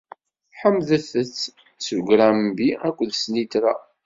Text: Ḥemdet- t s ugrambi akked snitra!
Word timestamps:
Ḥemdet- 0.59 1.11
t 1.75 1.81
s 1.85 1.87
ugrambi 1.97 2.69
akked 2.87 3.11
snitra! 3.15 3.73